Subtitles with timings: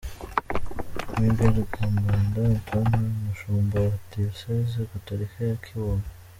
[1.19, 6.07] Mgr Kambanda Antoine umushumba wa Diyosezi gatorika ya Kibungo.